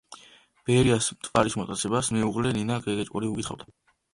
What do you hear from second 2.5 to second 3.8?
ნინა გეგეჭკორი უკითხავდა.